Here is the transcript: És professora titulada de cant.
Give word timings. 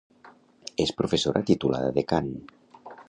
És 0.85 0.93
professora 1.01 1.43
titulada 1.51 1.93
de 1.99 2.05
cant. 2.15 2.33